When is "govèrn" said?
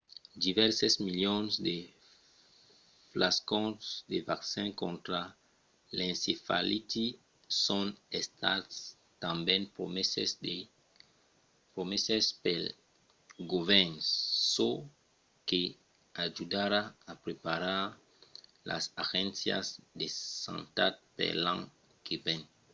13.51-13.91